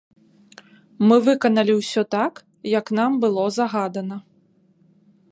[1.09, 2.33] Мы выканалі ўсё так,
[2.79, 4.17] як нам было загадана.